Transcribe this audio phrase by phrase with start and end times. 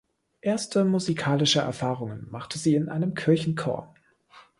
[0.41, 3.93] Erste musikalische Erfahrungen machte sie in einem Kirchenchor.